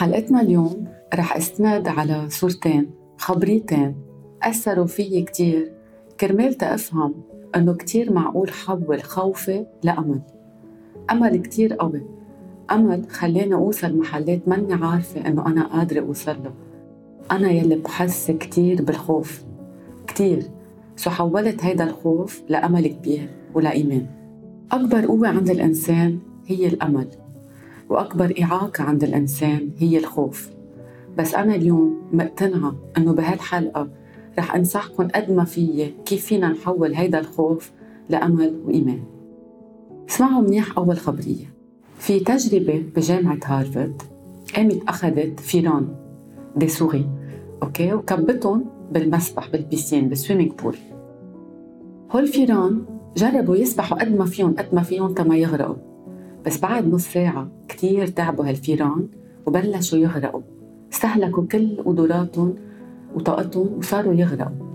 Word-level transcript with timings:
بحلقتنا 0.00 0.40
اليوم 0.40 0.84
رح 1.14 1.36
استند 1.36 1.88
على 1.88 2.28
صورتين 2.28 2.90
خبريتين 3.18 3.94
أثروا 4.42 4.86
فيي 4.86 5.22
كتير. 5.22 5.72
كرمال 6.20 6.54
تأفهم 6.54 7.14
أنه 7.56 7.74
كتير 7.74 8.12
معقول 8.12 8.50
حول 8.50 9.02
خوفي 9.02 9.66
لأمل. 9.82 10.20
أمل 11.10 11.36
كتير 11.36 11.74
قوي. 11.74 12.02
أمل 12.70 13.10
خلاني 13.10 13.54
أوصل 13.54 13.96
محلات 13.96 14.48
ماني 14.48 14.74
عارفة 14.74 15.26
أنه 15.26 15.46
أنا 15.46 15.66
قادرة 15.66 16.00
أوصل 16.00 16.36
له. 16.44 16.52
أنا 17.30 17.50
يلي 17.50 17.76
بحس 17.76 18.30
كتير 18.30 18.82
بالخوف. 18.82 19.44
كتير. 20.06 20.42
سو 20.96 21.10
حولت 21.10 21.64
هيدا 21.64 21.84
الخوف 21.84 22.42
لأمل 22.48 22.86
كبير 22.86 23.28
ولإيمان. 23.54 24.06
أكبر 24.72 25.06
قوة 25.06 25.28
عند 25.28 25.50
الإنسان 25.50 26.18
هي 26.46 26.66
الأمل. 26.66 27.08
وأكبر 27.90 28.34
إعاقة 28.42 28.84
عند 28.84 29.04
الإنسان 29.04 29.70
هي 29.78 29.98
الخوف. 29.98 30.50
بس 31.18 31.34
أنا 31.34 31.54
اليوم 31.54 31.98
مقتنعة 32.12 32.74
أنه 32.98 33.12
بهالحلقة 33.12 33.88
رح 34.38 34.54
أنصحكم 34.54 35.08
قد 35.08 35.30
ما 35.30 35.44
فيي 35.44 35.94
كيف 36.04 36.26
فينا 36.26 36.48
نحول 36.48 36.94
هيدا 36.94 37.18
الخوف 37.20 37.70
لأمل 38.08 38.60
وإيمان. 38.66 39.00
اسمعوا 40.10 40.42
منيح 40.42 40.78
أول 40.78 40.96
خبرية. 40.96 41.44
في 41.98 42.20
تجربة 42.20 42.84
بجامعة 42.96 43.38
هارفارد 43.44 44.02
قامت 44.56 44.82
أخذت 44.88 45.40
فيران 45.40 45.88
des 46.56 46.68
souris 46.68 47.06
okay؟ 47.62 47.92
وكبتهم 47.92 48.64
بالمسبح 48.92 49.48
بال 49.48 49.61
piscine 49.61 50.08
بال 50.08 50.17
swimming 50.17 50.52
pool. 50.52 50.76
هول 52.10 52.22
الفيران 52.22 52.84
جربوا 53.16 53.56
يسبحوا 53.56 53.98
قد 53.98 54.16
ما 54.16 54.24
فيهم 54.24 54.54
قد 54.54 54.74
ما 54.74 54.82
فيهم 54.82 55.14
تما 55.14 55.36
يغرقوا. 55.36 55.89
بس 56.46 56.60
بعد 56.60 56.88
نص 56.88 57.04
ساعة 57.12 57.48
كتير 57.68 58.06
تعبوا 58.06 58.48
هالفيران 58.48 59.06
وبلشوا 59.46 59.98
يغرقوا. 59.98 60.40
استهلكوا 60.92 61.44
كل 61.44 61.76
قدراتهم 61.76 62.54
وطاقتهم 63.14 63.68
وصاروا 63.78 64.14
يغرقوا. 64.14 64.70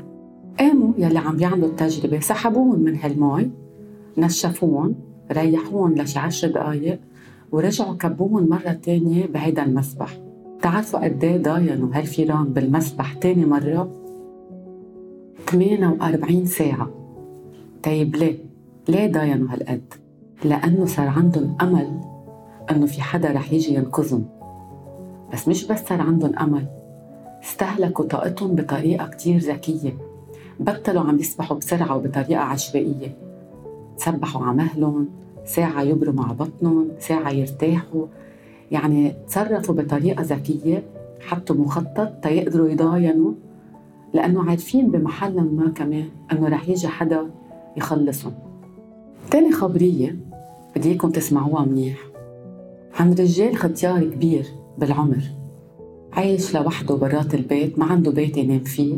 قاموا 0.59 0.93
يلي 0.97 1.19
عم 1.19 1.39
يعملوا 1.39 1.69
التجربة 1.69 2.19
سحبوهم 2.19 2.79
من 2.79 2.95
هالمي 2.95 3.51
نشفوهم 4.17 4.95
ريحوهم 5.31 5.95
لشي 5.95 6.19
عشر 6.19 6.47
دقايق 6.47 6.99
ورجعوا 7.51 7.95
كبوهم 7.95 8.49
مرة 8.49 8.73
تانية 8.83 9.25
بهيدا 9.25 9.63
المسبح. 9.63 10.17
تعرفوا 10.61 10.99
قد 11.03 11.23
إيه 11.23 11.37
ضاينوا 11.37 11.89
هالفيران 11.93 12.43
بالمسبح 12.43 13.13
تاني 13.13 13.45
مرة؟ 13.45 13.91
48 15.47 16.45
ساعة. 16.45 16.89
طيب 17.83 18.15
ليه؟ 18.15 18.37
ليه 18.89 19.11
ضاينوا 19.11 19.47
هالقد؟ 19.51 19.93
لأنه 20.43 20.85
صار 20.85 21.07
عندهم 21.07 21.55
أمل 21.61 21.99
أنه 22.71 22.85
في 22.85 23.01
حدا 23.01 23.31
رح 23.31 23.53
يجي 23.53 23.73
ينقذهم. 23.75 24.25
بس 25.33 25.47
مش 25.47 25.67
بس 25.67 25.79
صار 25.79 26.01
عندهم 26.01 26.39
أمل 26.39 26.65
استهلكوا 27.43 28.05
طاقتهم 28.05 28.55
بطريقة 28.55 29.07
كتير 29.07 29.37
ذكية. 29.37 29.97
بطلوا 30.59 31.01
عم 31.01 31.19
يسبحوا 31.19 31.57
بسرعة 31.57 31.95
وبطريقة 31.95 32.41
عشوائية. 32.41 33.15
تسبحوا 33.97 34.45
على 34.45 34.57
مهلهم 34.57 35.07
ساعة 35.45 35.81
يبروا 35.81 36.13
مع 36.13 36.31
بطنهم 36.31 36.87
ساعة 36.99 37.29
يرتاحوا. 37.29 38.05
يعني 38.71 39.13
تصرفوا 39.27 39.75
بطريقة 39.75 40.23
ذكية 40.23 40.83
حطوا 41.21 41.55
مخطط 41.55 42.11
تيقدروا 42.23 42.69
يضاينوا. 42.69 43.31
لأنه 44.13 44.49
عارفين 44.49 44.91
بمحل 44.91 45.41
ما 45.41 45.69
كمان 45.69 46.09
أنه 46.31 46.47
رح 46.47 46.69
يجي 46.69 46.87
حدا 46.87 47.29
يخلصهم. 47.77 48.33
تاني 49.31 49.51
خبرية 49.51 50.15
بدي 50.75 50.89
اياكم 50.89 51.09
تسمعوها 51.09 51.65
منيح. 51.65 51.97
عن 52.99 53.13
رجال 53.13 53.55
ختيار 53.57 54.03
كبير 54.03 54.45
بالعمر 54.77 55.23
عايش 56.13 56.55
لوحده 56.55 56.95
برات 56.95 57.35
البيت 57.35 57.79
ما 57.79 57.85
عنده 57.85 58.11
بيت 58.11 58.37
ينام 58.37 58.59
فيه. 58.59 58.95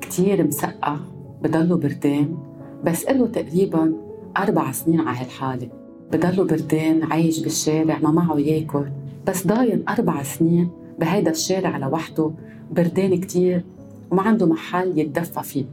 كتير 0.00 0.46
مسقع 0.46 0.96
بضله 1.42 1.76
بردان 1.76 2.36
بس 2.84 3.06
له 3.08 3.26
تقريبا 3.26 3.92
أربع 4.36 4.72
سنين 4.72 5.00
على 5.00 5.18
هالحالة. 5.18 5.68
بضله 6.12 6.44
بردان 6.44 7.02
عايش 7.02 7.40
بالشارع 7.40 7.98
ما 7.98 8.10
معه 8.10 8.38
ياكل 8.38 8.84
بس 9.26 9.46
ضاين 9.46 9.82
أربع 9.88 10.22
سنين 10.22 10.68
بهيدا 10.98 11.30
الشارع 11.30 11.76
لوحده 11.76 12.30
بردان 12.72 13.20
كتير 13.20 13.64
وما 14.10 14.22
عنده 14.22 14.46
محل 14.46 14.98
يتدفى 14.98 15.42
فيه. 15.42 15.64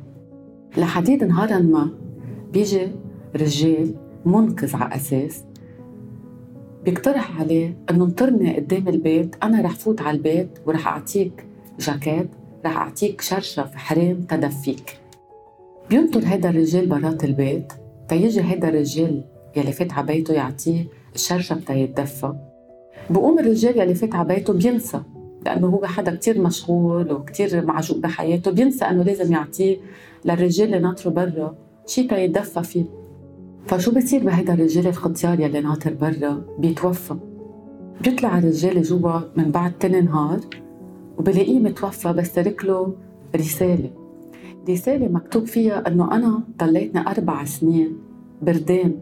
لحديد 0.78 1.24
نهارا 1.24 1.60
ما 1.60 1.90
بيجي 2.54 2.88
رجال 3.36 3.96
منقذ 4.26 4.76
على 4.76 4.96
أساس 4.96 5.44
بيقترح 6.86 7.40
عليه 7.40 7.78
إنه 7.90 8.06
انطرني 8.06 8.56
قدام 8.56 8.88
البيت 8.88 9.36
أنا 9.44 9.62
رح 9.62 9.72
فوت 9.72 10.02
على 10.02 10.18
البيت 10.18 10.50
ورح 10.66 10.88
أعطيك 10.88 11.46
جاكيت 11.80 12.30
رح 12.66 12.78
أعطيك 12.78 13.22
شرشف 13.22 13.76
حرام 13.76 14.22
تدفيك. 14.22 14.98
بينطر 15.90 16.22
هيدا 16.26 16.50
الرجال 16.50 16.86
برات 16.88 17.24
البيت 17.24 17.74
تيجي 18.10 18.42
هيدا 18.42 18.70
الرجال 18.70 19.24
يلي 19.56 19.72
فات 19.72 19.94
على 19.94 20.08
بيته 20.08 20.34
يعطيه 20.34 20.86
الشرشف 21.16 21.68
تيتدفى 21.68 22.34
بقوم 23.10 23.40
الرجال 23.40 23.80
يلي 23.80 23.96
فات 23.96 24.16
على 24.16 24.28
بيته 24.28 24.54
بينسى 24.54 25.02
لأنه 25.46 25.68
هو 25.68 25.86
حدا 25.86 26.16
كتير 26.16 26.42
مشغول 26.42 27.12
وكتير 27.12 27.66
معجوق 27.66 27.98
بحياته 27.98 28.52
بينسى 28.52 28.86
إنه 28.86 29.04
لازم 29.04 29.34
يعطيه 29.34 29.78
للرجال 30.26 30.68
اللي 30.68 30.80
ناطره 30.80 31.10
برا 31.10 31.56
شي 31.88 32.04
تيتدفى 32.04 32.64
فيه. 32.64 33.03
فشو 33.66 33.92
بصير 33.92 34.24
بهيدا 34.24 34.54
الرجال 34.54 34.88
الختيار 34.88 35.40
يلي 35.40 35.62
ناطر 35.62 35.94
برا؟ 35.94 36.42
بيتوفى. 36.60 37.16
بيطلع 38.04 38.38
الرجال 38.38 38.82
جوا 38.82 39.20
من 39.38 39.52
بعد 39.52 39.72
تاني 39.80 40.02
نهار 40.02 40.40
وبلاقيه 41.18 41.60
متوفى 41.60 42.14
بس 42.14 42.34
ترك 42.34 42.66
له 42.66 42.94
رسالة. 43.36 43.90
رسالة 44.70 45.08
مكتوب 45.08 45.46
فيها 45.46 45.88
إنه 45.88 46.16
أنا 46.16 46.42
ضليتني 46.60 47.08
أربع 47.08 47.46
سنين 47.46 47.98
بردان 48.42 48.96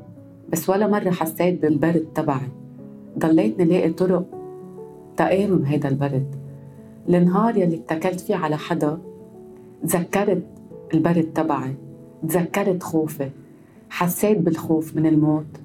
بس 0.49 0.69
ولا 0.69 0.87
مرة 0.87 1.09
حسيت 1.09 1.61
بالبرد 1.61 2.05
تبعي. 2.15 2.49
ضليتني 3.19 3.65
لاقي 3.65 3.89
طرق 3.89 4.25
تقاوم 5.17 5.63
هيدا 5.65 5.89
البرد. 5.89 6.35
النهار 7.09 7.57
يلي 7.57 7.75
اتكلت 7.75 8.19
فيه 8.19 8.35
على 8.35 8.57
حدا 8.57 8.97
تذكرت 9.83 10.43
البرد 10.93 11.29
تبعي 11.35 11.75
تذكرت 12.29 12.83
خوفي. 12.83 13.29
حسيت 13.91 14.37
بالخوف 14.37 14.95
من 14.95 15.05
الموت 15.05 15.57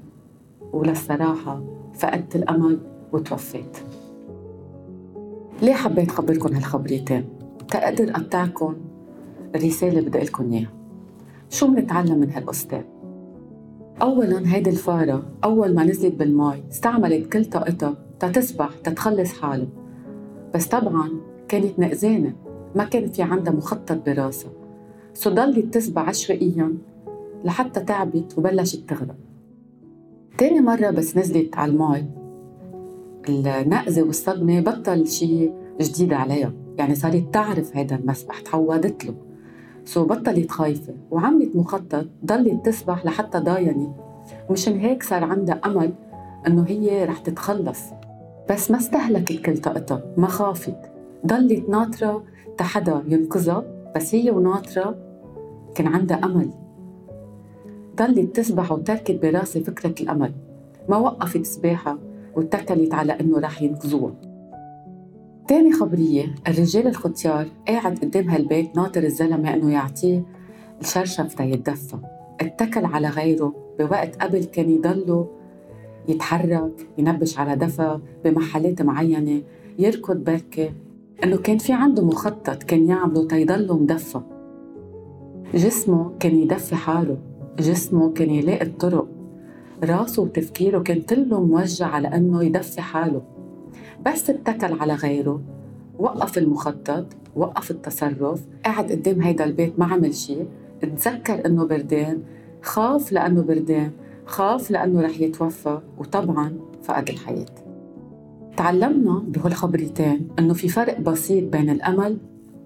وللصراحة 0.73 1.63
فقدت 1.95 2.37
الأمل 2.37 2.79
وتوفيت 3.13 3.77
ليه 5.63 5.73
حبيت 5.73 6.11
خبركم 6.11 6.55
هالخبريتين؟ 6.55 7.25
تقدر 7.71 8.11
أقطعكم 8.11 8.75
الرسالة 9.55 10.01
بدي 10.01 10.19
لكم 10.19 10.53
إياها 10.53 10.73
شو 11.51 11.67
بنتعلم 11.67 12.19
من 12.19 12.31
هالأستاذ؟ 12.31 12.83
أولاً 14.03 14.55
هيدي 14.55 14.71
الفارة 14.71 15.23
أول 15.45 15.75
ما 15.75 15.85
نزلت 15.85 16.15
بالماء 16.15 16.61
استعملت 16.71 17.33
كل 17.33 17.45
طاقتها 17.45 17.95
تتسبح 18.21 18.71
تتخلص 18.85 19.33
حالها 19.33 19.69
بس 20.55 20.67
طبعاً 20.67 21.11
كانت 21.49 21.79
نقزانة 21.79 22.33
ما 22.75 22.85
كان 22.85 23.07
في 23.09 23.23
عندها 23.23 23.53
مخطط 23.53 24.07
براسها 24.07 24.51
so 25.15 25.31
ضلت 25.31 25.75
تسبح 25.75 26.09
عشوائياً 26.09 26.77
لحتى 27.47 27.81
تعبت 27.81 28.39
وبلشت 28.39 28.89
تغرق. 28.89 29.17
تاني 30.39 30.61
مرة 30.61 30.91
بس 30.91 31.17
نزلت 31.17 31.57
على 31.57 31.73
الماي. 31.73 32.07
النقزة 33.29 34.03
والصدمة 34.03 34.61
بطل 34.61 35.07
شيء 35.07 35.53
جديد 35.81 36.13
عليها. 36.13 36.53
يعني 36.79 36.95
صارت 36.95 37.35
تعرف 37.35 37.77
هذا 37.77 37.97
المسبح 37.97 38.41
تعودت 38.41 39.05
له. 39.05 39.15
سو 39.85 40.05
بطلت 40.05 40.51
خايفة 40.51 40.95
وعملت 41.11 41.57
مخطط 41.57 42.07
ضلت 42.25 42.67
تسبح 42.67 43.07
لحتى 43.07 43.39
ضاينت 43.39 43.91
ومشان 44.49 44.79
هيك 44.79 45.03
صار 45.03 45.25
عندها 45.25 45.61
أمل 45.67 45.93
إنه 46.47 46.65
هي 46.69 47.05
رح 47.05 47.19
تتخلص. 47.19 47.81
بس 48.51 48.71
ما 48.71 48.77
استهلكت 48.77 49.41
كل 49.41 49.59
طاقتها 49.59 50.03
ما 50.17 50.27
خافت. 50.27 50.79
ضلت 51.27 51.69
ناطرة 51.69 52.25
تحدا 52.59 53.03
ينقذها 53.09 53.65
بس 53.97 54.15
هي 54.15 54.31
وناطرة 54.31 54.95
كان 55.75 55.87
عندها 55.87 56.25
أمل. 56.25 56.51
ضلت 57.97 58.37
تسبح 58.37 58.73
وتركت 58.73 59.23
براسي 59.23 59.61
فكرة 59.61 59.95
الأمل. 60.03 60.33
ما 60.89 60.97
وقفت 60.97 61.47
سباحة 61.47 61.99
واتكلت 62.37 62.95
على 62.95 63.13
إنه 63.13 63.39
رح 63.39 63.63
ينقذوها. 63.63 64.15
تاني 65.49 65.73
خبرية 65.73 66.35
الرجال 66.49 66.87
الختيار 66.87 67.47
قاعد 67.69 67.99
قدام 67.99 68.29
هالبيت 68.29 68.77
ناطر 68.77 69.03
الزلمة 69.03 69.55
إنه 69.55 69.73
يعطيه 69.73 70.23
الشرشف 70.81 71.35
تيتدفى 71.35 71.97
اتكل 72.41 72.85
على 72.85 73.09
غيره. 73.09 73.55
بوقت 73.79 74.17
قبل 74.23 74.45
كان 74.45 74.71
يضله 74.71 75.29
يتحرك 76.09 76.89
ينبش 76.99 77.39
على 77.39 77.57
دفا 77.57 78.01
بمحلات 78.25 78.83
معينة 78.83 79.43
يركض 79.79 80.25
بركة. 80.25 80.73
إنه 81.25 81.37
كان 81.37 81.59
في 81.59 81.73
عنده 81.73 82.05
مخطط 82.05 82.63
كان 82.63 82.89
يعمله 82.89 83.27
تيضله 83.27 83.79
مدفى. 83.79 84.21
جسمه 85.55 86.13
كان 86.21 86.37
يدفي 86.37 86.77
حاله. 86.77 87.19
جسمه 87.59 88.13
كان 88.13 88.31
يلاقي 88.31 88.67
الطرق. 88.67 89.09
راسه 89.85 90.23
وتفكيره 90.23 90.79
كان 90.79 91.01
كله 91.01 91.45
موجه 91.45 91.85
على 91.85 92.09
إنه 92.09 92.45
يدفي 92.45 92.81
حاله. 92.81 93.23
بس 94.07 94.31
اتكل 94.31 94.73
على 94.81 94.95
غيره. 94.95 95.41
وقف 95.99 96.39
المخطط 96.39 97.07
وقف 97.37 97.71
التصرف. 97.71 98.41
قاعد 98.65 98.93
قدام 98.93 99.21
هيدا 99.21 99.45
البيت 99.45 99.79
ما 99.79 99.85
عمل 99.85 100.15
شيء. 100.15 100.47
تذكر 100.81 101.47
إنه 101.47 101.67
بردان. 101.67 102.23
خاف 102.63 103.13
لإنه 103.13 103.43
بردان. 103.43 103.91
خاف 104.27 104.71
لإنه 104.71 105.01
رح 105.01 105.21
يتوفى. 105.21 105.81
وطبعا 105.99 106.59
فقد 106.83 107.09
الحياة. 107.09 107.47
تعلمنا 108.57 109.23
بهالخبرتين 109.29 110.29
إنه 110.39 110.55
في 110.55 110.69
فرق 110.69 111.01
بسيط 111.01 111.53
بين 111.53 111.71
الأمل 111.71 112.19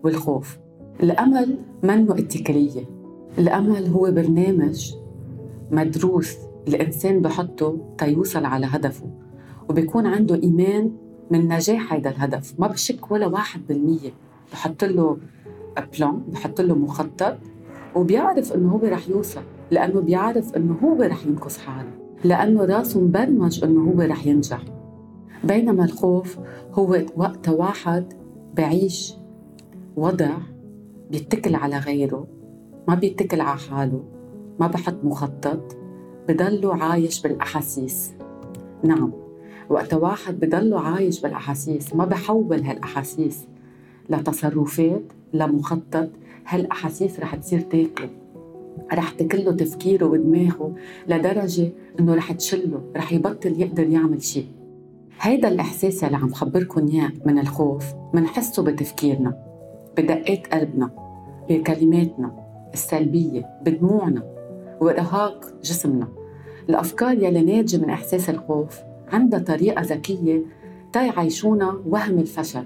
والخوف. 0.05 0.59
الأمل 1.03 1.59
منه 1.83 2.15
اتكالية. 2.15 3.00
الأمل 3.39 3.87
هو 3.87 4.11
برنامج 4.11 4.95
مدروس 5.71 6.37
الإنسان 6.69 7.21
بحطه 7.21 7.79
تيوصل 7.99 8.45
على 8.45 8.67
هدفه 8.67 9.07
وبيكون 9.69 10.07
عنده 10.07 10.35
إيمان 10.35 10.93
من 11.31 11.49
نجاح 11.49 11.93
هذا 11.93 12.11
الهدف. 12.11 12.61
ما 12.61 12.67
بشك 12.67 13.11
ولا 13.11 13.27
واحد 13.27 13.67
بالمية 13.67 14.11
بحط 14.53 14.85
له 14.85 15.17
بلان 15.99 16.23
بحط 16.33 16.61
له 16.61 16.75
مخطط 16.75 17.39
وبيعرف 17.95 18.53
إنه 18.53 18.73
هو 18.73 18.87
رح 18.87 19.09
يوصل 19.09 19.43
لأنه 19.71 20.01
بيعرف 20.01 20.57
إنه 20.57 20.75
هو 20.85 21.03
رح 21.03 21.27
ينقذ 21.27 21.59
حاله 21.59 21.91
لأنه 22.25 22.65
راسه 22.65 23.01
مبرمج 23.01 23.65
إنه 23.65 23.91
هو 23.91 24.01
رح 24.01 24.27
ينجح. 24.27 24.65
بينما 25.45 25.85
الخوف 25.85 26.39
هو 26.73 26.99
وقت 27.17 27.49
واحد 27.49 28.13
بعيش 28.57 29.15
وضع 29.97 30.31
بيتكل 31.11 31.55
على 31.55 31.79
غيره. 31.79 32.27
ما 32.89 32.95
بيتكل 32.95 33.41
على 33.41 33.59
حاله 33.59 34.03
ما 34.61 34.67
بحط 34.67 34.97
مخطط 35.05 35.77
بضله 36.29 36.75
عايش 36.75 37.23
بالأحاسيس. 37.23 38.13
نعم 38.85 39.13
وقت 39.71 39.95
واحد 39.95 40.41
بضله 40.41 40.81
عايش 40.81 41.21
بالأحاسيس 41.21 41.95
ما 41.95 42.05
بحول 42.05 42.63
هالأحاسيس 42.63 43.47
لتصرفات 44.11 45.03
لمخطط 45.33 46.11
هالأحاسيس 46.47 47.21
رح 47.21 47.35
تصير 47.35 47.61
تاكله 47.61 48.11
رح 48.93 49.11
تكله 49.11 49.53
تفكيره 49.53 50.07
ودماغه 50.07 50.75
لدرجة 51.09 51.73
إنه 52.01 52.15
رح 52.15 52.33
تشله 52.33 52.83
رح 52.97 53.13
يبطل 53.13 53.61
يقدر 53.61 53.89
يعمل 53.89 54.23
شيء 54.23 54.47
هيدا 55.21 55.49
الإحساس 55.49 56.05
اللي 56.05 56.17
عم 56.17 56.33
خبركم 56.33 56.89
إياه 56.89 57.13
من 57.27 57.39
الخوف 57.39 57.85
منحسه 58.15 58.63
بتفكيرنا 58.63 59.35
بدقات 59.99 60.47
قلبنا 60.55 60.91
بكلماتنا. 61.49 62.40
السلبية 62.75 63.47
بدموعنا 63.63 64.23
وإرهاق 64.81 65.55
جسمنا. 65.63 66.09
الأفكار 66.69 67.13
يلي 67.13 67.43
ناتجة 67.43 67.77
من 67.77 67.91
إحساس 67.91 68.31
الخوف 68.31 68.79
عندها 69.13 69.41
طريقة 69.41 69.83
ذكية 69.83 70.43
تيعيشونا 70.93 71.83
وهم 71.87 72.19
الفشل. 72.19 72.65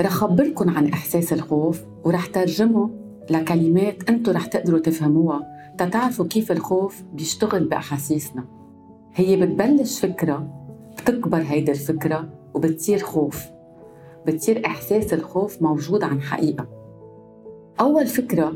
رح 0.00 0.10
خبركن 0.10 0.68
عن 0.68 0.88
إحساس 0.88 1.32
الخوف 1.32 1.82
ورح 2.04 2.26
ترجمه 2.26 2.90
لكلمات 3.30 4.10
أنتو 4.10 4.30
رح 4.30 4.46
تقدروا 4.46 4.78
تفهموها 4.78 5.52
تتعرفوا 5.78 6.24
كيف 6.26 6.52
الخوف 6.52 7.02
بيشتغل 7.12 7.64
بأحاسيسنا. 7.68 8.44
هي 9.14 9.36
بتبلش 9.36 10.00
فكرة 10.00 10.48
بتكبر 10.98 11.38
هيدي 11.38 11.70
الفكرة 11.70 12.28
وبتصير 12.54 12.98
خوف. 12.98 13.44
بتصير 14.26 14.66
إحساس 14.66 15.12
الخوف 15.14 15.62
موجود 15.62 16.02
عن 16.02 16.20
حقيقة. 16.20 16.66
أول 17.80 18.06
فكرة 18.06 18.52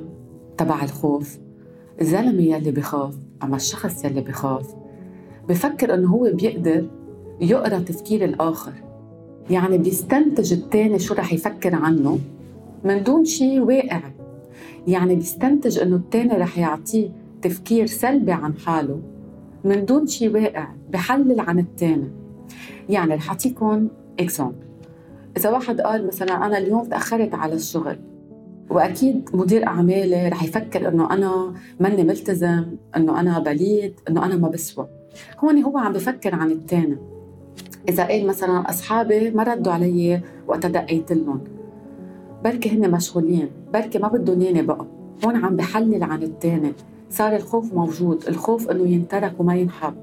تبع 0.59 0.85
الخوف. 0.85 1.39
الزلمة 2.01 2.43
يلي 2.43 2.71
بخاف 2.71 3.15
أما 3.43 3.57
الشخص 3.57 4.05
يلي 4.05 4.21
بخاف. 4.21 4.75
بفكر 5.49 5.95
إنه 5.95 6.09
هو 6.09 6.31
بيقدر 6.33 6.87
يقرأ 7.41 7.79
تفكير 7.79 8.25
الآخر. 8.25 8.73
يعني 9.51 9.79
بيستنتج 9.79 10.53
التاني 10.53 10.99
شو 10.99 11.15
رح 11.15 11.33
يفكر 11.33 11.75
عنه 11.75 12.19
من 12.85 13.03
دون 13.03 13.25
شيء 13.25 13.61
واقع. 13.61 14.01
يعني 14.87 15.15
بيستنتج 15.15 15.79
إنه 15.79 15.97
التاني 15.97 16.35
رح 16.35 16.59
يعطيه 16.59 17.09
تفكير 17.43 17.87
سلبي 17.87 18.33
عن 18.33 18.55
حاله 18.55 19.01
من 19.65 19.85
دون 19.85 20.07
شيء 20.07 20.35
واقع 20.35 20.69
بحلل 20.91 21.41
عن 21.41 21.59
التاني. 21.59 22.11
يعني 22.89 23.15
رح 23.15 23.29
أعطيكم 23.29 23.89
example 24.21 24.67
إذا 25.37 25.51
واحد 25.51 25.81
قال 25.81 26.07
مثلا 26.07 26.47
أنا 26.47 26.59
اليوم 26.59 26.85
تأخرت 26.85 27.35
على 27.35 27.55
الشغل. 27.55 27.99
وأكيد 28.71 29.29
مدير 29.35 29.67
أعمالي 29.67 30.29
رح 30.29 30.43
يفكر 30.45 30.89
إنه 30.89 31.13
أنا 31.13 31.55
ماني 31.81 32.05
ملتزم 32.05 32.65
إنه 32.97 33.21
أنا 33.21 33.39
بليد 33.39 34.01
إنه 34.09 34.25
أنا 34.27 34.37
ما 34.37 34.49
بسوى. 34.49 34.89
هون 35.39 35.63
هو 35.63 35.79
عم 35.79 35.93
بفكر 35.93 36.35
عن 36.35 36.51
الثاني 36.51 36.97
إذا 37.89 38.05
قال 38.05 38.27
مثلا 38.27 38.71
أصحابي 38.71 39.31
ما 39.31 39.43
ردوا 39.43 39.73
علي 39.73 40.21
وقت 40.47 40.67
دقيت 40.67 41.13
لهم. 41.13 41.41
بركي 42.45 42.71
هن 42.71 42.91
مشغولين 42.91 43.49
بركي 43.73 43.99
ما 43.99 44.09
بدهم 44.09 44.41
ياني 44.41 44.63
بقى. 44.63 44.87
هون 45.25 45.37
عم 45.37 45.57
بحلل 45.57 46.03
عن 46.03 46.23
الثاني 46.23 46.73
صار 47.11 47.37
الخوف 47.37 47.75
موجود 47.75 48.25
الخوف 48.29 48.71
إنه 48.71 48.89
ينترك 48.89 49.41
وما 49.41 49.57
ينحب. 49.57 49.95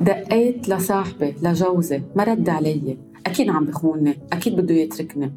دقيت 0.00 0.68
لصاحبي 0.68 1.34
لجوزي 1.42 2.02
ما 2.16 2.24
رد 2.24 2.48
علي. 2.48 2.98
أكيد 3.26 3.50
عم 3.50 3.64
بخونني 3.64 4.18
أكيد 4.32 4.56
بده 4.56 4.74
يتركني. 4.74 5.32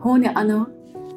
هون 0.00 0.26
أنا 0.26 0.66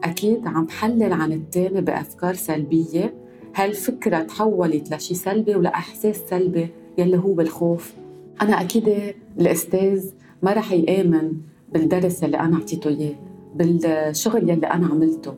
أكيد 0.03 0.47
عم 0.47 0.67
حلل 0.69 1.13
عن 1.13 1.31
التاني 1.31 1.81
بأفكار 1.81 2.33
سلبية. 2.33 3.13
هالفكرة 3.55 4.19
تحولت 4.19 4.93
لشي 4.93 5.13
سلبي 5.13 5.55
ولإحساس 5.55 6.15
سلبي 6.17 6.67
يلي 6.97 7.17
هو 7.17 7.41
الخوف 7.41 7.93
أنا 8.41 8.61
أكيد 8.61 9.13
الأستاذ 9.39 10.05
ما 10.43 10.53
رح 10.53 10.71
يآمن 10.71 11.31
بالدرس 11.73 12.23
اللي 12.23 12.39
أنا 12.39 12.55
أعطيته 12.55 12.87
إياه 12.87 13.15
بالشغل 13.55 14.49
يلي 14.49 14.67
أنا 14.67 14.87
عملته. 14.87 15.33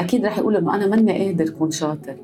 أكيد 0.00 0.26
رح 0.26 0.38
يقول 0.38 0.56
إنه 0.56 0.74
أنا 0.74 0.86
ماني 0.86 1.26
قادر 1.26 1.48
كون 1.48 1.70
شاطر. 1.70 2.16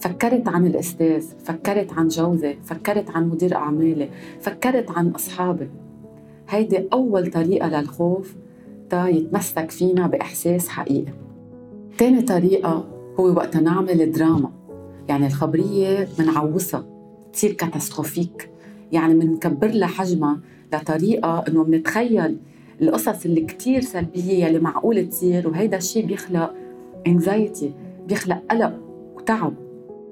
فكرت 0.00 0.48
عن 0.48 0.66
الأستاذ 0.66 1.22
فكرت 1.44 1.92
عن 1.92 2.08
جوزي 2.08 2.56
فكرت 2.64 3.10
عن 3.10 3.28
مدير 3.28 3.54
أعمالي 3.56 4.08
فكرت 4.40 4.90
عن 4.90 5.08
أصحابي. 5.08 5.68
هيدي 6.48 6.88
أول 6.92 7.30
طريقة 7.30 7.68
للخوف 7.68 8.34
تا 8.90 9.08
يتمسك 9.08 9.70
فينا 9.70 10.06
بإحساس 10.06 10.68
حقيقي. 10.68 11.12
تاني 11.98 12.22
طريقة 12.22 12.84
هو 13.20 13.26
وقت 13.26 13.56
نعمل 13.56 14.12
دراما. 14.12 14.50
يعني 15.08 15.26
الخبرية 15.26 16.08
منعوصها 16.18 16.84
تصير 17.32 17.52
كاتاستروفيك. 17.52 18.50
يعني 18.92 19.14
منكبر 19.14 19.68
لها 19.68 19.88
حجمها 19.88 20.40
لطريقة 20.72 21.44
إنه 21.48 21.64
منتخيل 21.64 22.36
القصص 22.82 23.24
اللي 23.24 23.40
كتير 23.40 23.80
سلبية 23.80 24.46
اللي 24.46 24.58
معقول 24.58 25.08
تصير 25.08 25.48
وهيدا 25.48 25.76
الشيء 25.76 26.06
بيخلق 26.06 26.54
انزايتي 27.06 27.72
بيخلق 28.08 28.42
قلق 28.50 28.72
وتعب. 29.16 29.54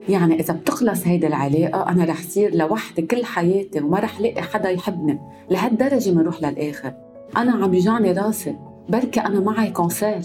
يعني 0.09 0.41
إذا 0.41 0.55
بتخلص 0.55 1.07
هيدي 1.07 1.27
العلاقة 1.27 1.89
أنا 1.89 2.05
رح 2.05 2.23
صير 2.23 2.55
لوحدي 2.55 3.03
كل 3.03 3.25
حياتي 3.25 3.81
وما 3.81 3.99
رح 3.99 4.21
لاقي 4.21 4.43
حدا 4.43 4.71
يحبني 4.71 5.19
لهالدرجة 5.51 6.11
بنروح 6.11 6.43
للآخر. 6.43 6.93
أنا 7.37 7.53
عم 7.53 7.71
بيجعني 7.71 8.13
راسي 8.13 8.57
بركي 8.89 9.21
أنا 9.21 9.41
معي 9.41 9.71
كونسير. 9.71 10.21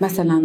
مثلا 0.00 0.38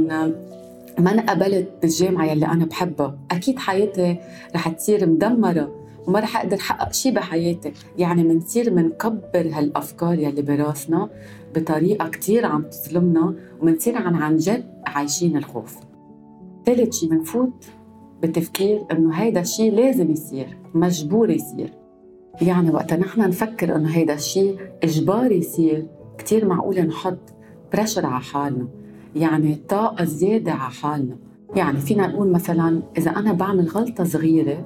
ما 0.99 1.11
انقبلت 1.11 1.69
بالجامعة 1.81 2.25
يلي 2.25 2.45
أنا 2.45 2.65
بحبها. 2.65 3.17
أكيد 3.31 3.59
حياتي 3.59 4.17
رح 4.55 4.69
تصير 4.69 5.09
مدمرة 5.09 5.71
وما 6.07 6.19
رح 6.19 6.37
أقدر 6.37 6.57
أحقق 6.57 6.93
شيء 6.93 7.13
بحياتي. 7.13 7.73
يعني 7.97 8.23
منصير 8.23 8.73
منكبر 8.73 9.49
هالأفكار 9.53 10.19
يلي 10.19 10.41
براسنا 10.41 11.09
بطريقة 11.55 12.09
كتير 12.09 12.45
عم 12.45 12.63
تظلمنا 12.63 13.35
ومنصير 13.61 13.97
عن 13.97 14.15
عن 14.15 14.37
جد 14.37 14.63
عايشين 14.85 15.37
الخوف. 15.37 15.77
ثالث 16.65 16.95
شيء 16.95 17.09
منفوت 17.11 17.65
بتفكير 18.23 18.83
إنه 18.91 19.13
هيدا 19.13 19.41
الشيء 19.41 19.73
لازم 19.73 20.11
يصير 20.11 20.57
مجبور 20.73 21.29
يصير. 21.29 21.73
يعني 22.41 22.69
وقت 22.71 22.93
نحن 22.93 23.21
نفكر 23.21 23.75
إنه 23.75 23.89
هيدا 23.89 24.13
الشيء 24.13 24.57
إجباري 24.83 25.37
يصير. 25.37 25.85
كتير 26.17 26.45
معقول 26.45 26.79
نحط 26.79 27.17
pressure 27.73 28.05
على 28.05 28.23
حالنا 28.23 28.67
يعني 29.15 29.55
طاقة 29.55 30.05
زيادة 30.05 30.51
على 30.51 30.71
حالنا. 30.71 31.17
يعني 31.55 31.79
فينا 31.79 32.07
نقول 32.07 32.31
مثلا 32.31 32.81
إذا 32.97 33.11
أنا 33.11 33.33
بعمل 33.33 33.67
غلطة 33.67 34.03
صغيرة 34.03 34.65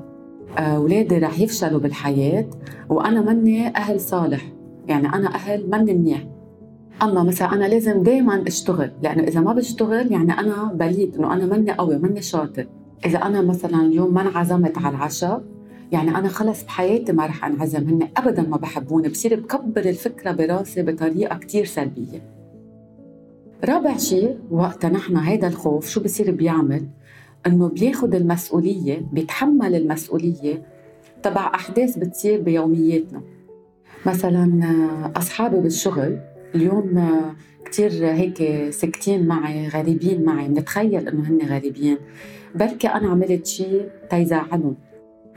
أولادي 0.58 1.18
رح 1.18 1.40
يفشلوا 1.40 1.80
بالحياة 1.80 2.50
وأنا 2.90 3.22
مني 3.22 3.68
أهل 3.68 4.00
صالح 4.00 4.54
يعني 4.88 5.08
أنا 5.08 5.36
أهل 5.36 5.70
مني 5.70 5.94
منيح. 5.94 6.28
أما 7.02 7.24
مثلا 7.24 7.54
أنا 7.54 7.66
لازم 7.66 8.04
دايما 8.04 8.44
أشتغل 8.48 8.92
لأنه 9.04 9.24
إذا 9.24 9.40
ما 9.42 9.54
بشتغل 9.54 10.12
يعني 10.12 10.32
أنا 10.32 10.72
بليد 10.74 11.16
إنه 11.16 11.34
أنا 11.34 11.46
مني 11.46 11.72
قوي 11.72 11.98
مني 11.98 12.22
شاطر. 12.22 12.68
إذا 13.06 13.18
أنا 13.18 13.42
مثلا 13.42 13.82
اليوم 13.82 14.14
ما 14.14 14.22
انعزمت 14.22 14.78
على 14.78 14.96
العشاء 14.96 15.44
يعني 15.92 16.10
أنا 16.10 16.28
خلص 16.28 16.64
بحياتي 16.64 17.14
ما 17.14 17.26
رح 17.26 17.46
أنعزم 17.46 17.90
هن 17.90 18.10
أبدا 18.18 18.42
ما 18.42 18.58
بحبوني 18.58 19.10
بصير 19.10 19.40
بكبر 19.40 19.82
الفكرة 19.82 20.32
براسي 20.32 20.84
بطريقة 20.84 21.38
كتير 21.38 21.66
سلبية. 21.66 22.38
رابع 23.66 23.98
شيء 23.98 24.38
وقت 24.52 24.86
نحن 24.86 25.18
هيدا 25.18 25.48
الخوف 25.48 25.90
شو 25.90 26.04
بصير 26.04 26.32
بيعمل؟ 26.32 26.88
إنه 27.48 27.68
بياخد 27.70 28.16
المسؤولية 28.16 29.08
بيتحمل 29.12 29.76
المسؤولية 29.76 30.66
تبع 31.24 31.52
أحداث 31.56 31.98
بتصير 31.98 32.42
بيومياتنا. 32.42 33.22
مثلا 34.06 34.62
أصحابي 35.16 35.60
بالشغل 35.60 36.20
اليوم 36.56 36.98
آه، 36.98 37.36
كتير 37.66 37.92
هيك 37.92 38.70
ساكتين 38.72 39.28
معي 39.28 39.68
غريبين 39.68 40.26
معي 40.26 40.48
بنتخيل 40.48 41.08
إنه 41.08 41.30
هن 41.30 41.40
غريبين. 41.48 41.98
بركي 42.56 42.88
أنا 42.88 43.10
عملت 43.10 43.48
شيء 43.48 43.90
تيزعلهم. 44.10 44.76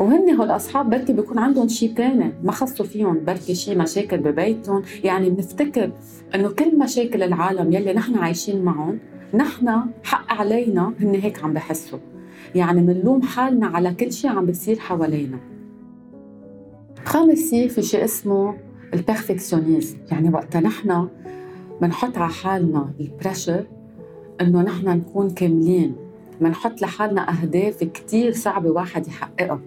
وهن 0.01 0.31
هول 0.31 0.47
الأصحاب 0.47 0.91
بركي 0.91 1.13
بيكون 1.13 1.39
عندهم 1.39 1.69
شيء 1.69 1.95
تاني. 1.95 2.33
ما 2.45 2.53
خصوا 2.53 2.87
فيهم 2.87 3.25
بركي 3.25 3.55
شيء 3.55 3.79
مشاكل 3.79 4.19
ببيتهم. 4.19 4.83
يعني 5.05 5.31
بنفتكر 5.31 5.93
إنه 6.35 6.49
كل 6.49 6.79
مشاكل 6.79 7.23
العالم 7.23 7.73
يلي 7.73 7.93
نحن 7.93 8.15
عايشين 8.15 8.63
معهم 8.63 8.99
نحن 9.35 9.81
حق 10.05 10.33
علينا 10.33 10.95
هن 11.01 11.15
هيك 11.15 11.45
عم 11.45 11.53
بحسوا. 11.53 11.99
يعني 12.55 12.81
منلوم 12.81 13.23
حالنا 13.23 13.67
على 13.67 13.95
كل 13.95 14.13
شيء 14.13 14.31
عم 14.31 14.47
بيصير 14.47 14.79
حوالينا. 14.79 15.39
خامس 17.05 17.51
شيء 17.51 17.69
في 17.69 17.83
شيء 17.83 18.05
اسمه 18.05 18.57
ال 18.95 19.02
perfectionism 19.02 19.97
يعني 20.13 20.31
وقتها 20.31 20.61
نحن 20.61 21.09
بنحط 21.81 22.19
على 22.19 22.33
حالنا 22.33 22.91
ال 23.01 23.08
pressure 23.08 23.67
إنه 24.41 24.63
نحن 24.63 24.89
نكون 24.89 25.31
كاملين. 25.31 25.97
بنحط 26.41 26.83
لحالنا 26.83 27.31
أهداف 27.31 27.85
كتير 27.85 28.33
صعبة 28.33 28.71
واحد 28.71 29.07
يحققها 29.07 29.61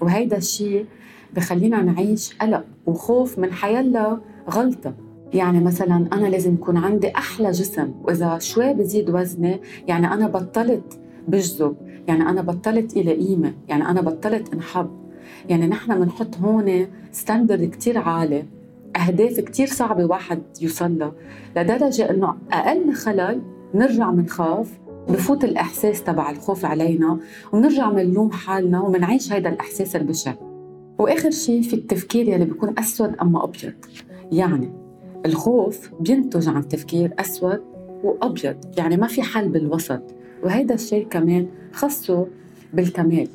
وهيدا 0.00 0.36
الشيء 0.36 0.86
بخلينا 1.34 1.82
نعيش 1.82 2.34
قلق 2.34 2.64
وخوف 2.86 3.38
من 3.38 3.52
حيلا 3.52 4.20
غلطة. 4.50 4.94
يعني 5.34 5.60
مثلا 5.60 6.08
أنا 6.12 6.26
لازم 6.26 6.54
يكون 6.54 6.76
عندي 6.76 7.08
أحلى 7.16 7.50
جسم 7.50 7.92
وإذا 8.02 8.38
شوي 8.38 8.74
بزيد 8.74 9.10
وزني 9.10 9.60
يعني 9.88 10.06
أنا 10.06 10.26
بطلت 10.26 11.00
بجذب 11.28 11.76
يعني 12.08 12.22
أنا 12.22 12.42
بطلت 12.42 12.96
إلى 12.96 13.12
قيمة 13.12 13.52
يعني 13.68 13.88
أنا 13.88 14.00
بطلت 14.00 14.54
إنحب. 14.54 14.90
يعني 15.48 15.66
نحن 15.66 16.00
بنحط 16.00 16.36
هون 16.36 16.86
ستاندرد 17.12 17.70
كتير 17.70 17.98
عالي 17.98 18.44
أهداف 18.96 19.40
كتير 19.40 19.66
صعبة 19.66 20.04
واحد 20.04 20.42
يوصل 20.60 20.98
لها. 20.98 21.12
لدرجة 21.56 22.10
إنه 22.10 22.36
أقل 22.52 22.92
خلل 22.92 23.42
نرجع 23.74 24.10
منخاف 24.10 24.78
بفوت 25.08 25.44
الإحساس 25.44 26.04
تبع 26.04 26.30
الخوف 26.30 26.64
علينا 26.64 27.18
ونرجع 27.52 27.90
منلوم 27.90 28.30
حالنا 28.30 28.80
ومنعيش 28.80 29.32
هيدا 29.32 29.50
الإحساس 29.50 29.96
البشع. 29.96 30.34
وآخر 30.98 31.30
شيء 31.30 31.62
في 31.62 31.74
التفكير 31.74 32.28
يلي 32.28 32.44
بيكون 32.44 32.74
أسود 32.78 33.14
أما 33.22 33.44
أبيض. 33.44 33.72
يعني 34.32 34.72
الخوف 35.26 35.90
بينتج 36.00 36.48
عن 36.48 36.68
تفكير 36.68 37.14
أسود 37.18 37.60
وأبيض 38.04 38.56
يعني 38.78 38.96
ما 38.96 39.06
في 39.06 39.22
حل 39.22 39.48
بالوسط. 39.48 40.02
وهيدا 40.42 40.74
الشيء 40.74 41.06
كمان 41.08 41.46
خصه 41.72 42.26
بالكمال. 42.72 43.28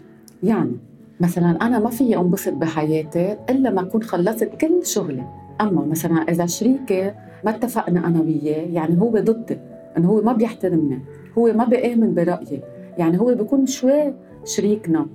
يعني 0.43 0.71
مثلا 1.19 1.49
أنا 1.61 1.79
ما 1.79 1.89
فيي 1.89 2.17
أنبسط 2.17 2.53
بحياتي 2.53 3.38
إلا 3.49 3.69
ما 3.69 3.81
أكون 3.81 4.03
خلصت 4.03 4.43
كل 4.61 4.85
شغلي. 4.85 5.23
أما 5.61 5.85
مثلا 5.85 6.15
إذا 6.15 6.45
شريكي 6.45 7.11
ما 7.45 7.55
اتفقنا 7.55 8.07
أنا 8.07 8.21
وياه 8.21 8.67
يعني 8.73 9.01
هو 9.01 9.11
ضدي 9.11 9.57
إنه 9.97 10.09
هو 10.09 10.21
ما 10.21 10.33
بيحترمني. 10.33 10.99
هو 11.39 11.53
ما 11.53 11.65
بيآمن 11.65 12.13
برأيي 12.13 12.62
يعني 12.98 13.19
هو 13.19 13.34
بيكون 13.36 13.65
شوي 13.65 14.13
شريكنا. 14.46 15.08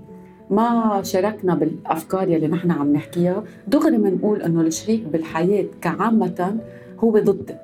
ما 0.50 1.00
شاركنا 1.02 1.54
بالأفكار 1.54 2.28
يلي 2.28 2.49
نحن 2.49 2.71
عم 2.71 2.93
نحكيها. 2.93 3.45
دغري 3.69 3.97
بنقول 3.99 4.43
إنه 4.43 4.61
الشريك 4.61 5.04
بالحياة 5.04 5.66
كعامة 5.81 6.57
هو 7.04 7.11
ضدي 7.19 7.54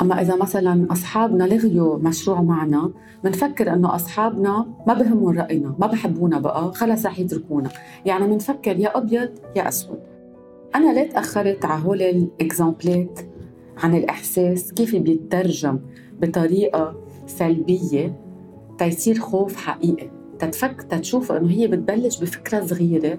أما 0.00 0.20
إذا 0.20 0.36
مثلا 0.36 0.86
أصحابنا 0.92 1.44
لغيوا 1.44 1.98
مشروع 1.98 2.42
معنا 2.42 2.90
بنفكر 3.24 3.72
إنه 3.72 3.94
أصحابنا 3.94 4.66
ما 4.86 4.94
بهمهم 4.94 5.38
رأينا 5.38 5.74
ما 5.78 5.86
بحبونا 5.86 6.38
بقى 6.40 6.72
خلص 6.74 7.06
رح 7.06 7.18
يتركونا. 7.18 7.70
يعني 8.06 8.26
بنفكر 8.26 8.76
يا 8.78 8.98
أبيض 8.98 9.28
يا 9.56 9.68
أسود. 9.68 9.98
أنا 10.74 10.92
ليه 10.92 11.10
تاخرت 11.10 11.64
على 11.64 11.82
هول 11.84 12.02
الإكزامبلات 12.02 13.20
عن 13.82 13.94
الإحساس 13.94 14.72
كيف 14.72 14.96
بيترجم 14.96 15.78
بطريقة 16.22 16.94
سلبية 17.30 18.20
تيصير 18.78 19.18
خوف 19.18 19.56
حقيقي. 19.56 20.10
تتفك 20.38 20.82
تتشوف 20.82 21.32
إنه 21.32 21.50
هي 21.50 21.66
بتبلش 21.66 22.20
بفكرة 22.20 22.66
صغيرة 22.66 23.18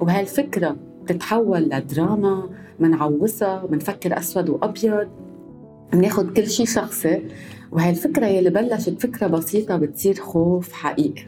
وهالفكرة 0.00 0.76
بتتحول 1.02 1.62
لدراما 1.62 2.50
منعوصها 2.80 3.66
منفكر 3.70 4.18
أسود 4.18 4.48
وأبيض. 4.48 5.08
بناخد 5.92 6.32
كل 6.32 6.46
شيء 6.46 6.66
شخصي 6.66 7.22
وهي 7.72 7.90
الفكرة 7.90 8.26
يلي 8.26 8.50
بلشت 8.50 9.02
فكرة 9.02 9.26
بسيطة 9.26 9.76
بتصير 9.76 10.14
خوف 10.14 10.72
حقيقي. 10.72 11.22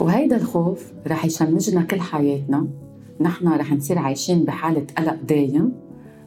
وهيدا 0.00 0.36
الخوف 0.36 0.92
رح 1.06 1.24
يشنجنا 1.24 1.82
كل 1.82 2.00
حياتنا. 2.00 2.66
نحن 3.20 3.48
رح 3.48 3.72
نصير 3.72 3.98
عايشين 3.98 4.44
بحالة 4.44 4.86
قلق 4.98 5.16
دايم. 5.28 5.72